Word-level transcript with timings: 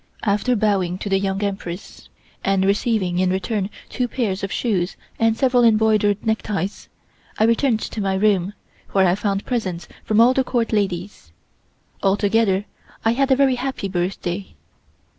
After 0.23 0.55
bowing 0.55 0.97
to 0.97 1.09
the 1.09 1.19
Young 1.19 1.43
Empress 1.43 2.09
and 2.43 2.65
receiving 2.65 3.19
in 3.19 3.29
return 3.29 3.69
two 3.87 4.07
pairs 4.07 4.43
of 4.43 4.51
shoes 4.51 4.97
and 5.19 5.37
several 5.37 5.63
embroidered 5.63 6.25
neckties, 6.25 6.89
I 7.37 7.43
returned 7.43 7.81
to 7.81 8.01
my 8.01 8.15
room, 8.15 8.53
where 8.93 9.05
I 9.07 9.13
found 9.13 9.45
presents 9.45 9.87
from 10.03 10.19
all 10.19 10.33
the 10.33 10.43
Court 10.43 10.73
ladies. 10.73 11.31
Altogether 12.01 12.65
I 13.05 13.11
had 13.11 13.29
a 13.29 13.35
very 13.35 13.53
happy 13.57 13.87
birthday. 13.87 14.55